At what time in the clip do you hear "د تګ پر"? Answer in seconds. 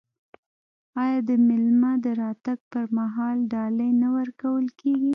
2.03-2.85